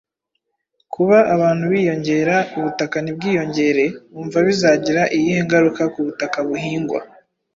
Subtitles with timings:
[0.93, 6.99] Kuba abantu biyongera, ubutaka ntibwiyongere wumva bizagira iyihe ngaruka ku butaka buhingwa?